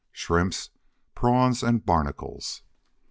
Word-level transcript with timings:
SHRIMPS, 0.13 0.71
PRAWNS 1.13 1.61
AND 1.61 1.85
BARNACLES. 1.85 2.63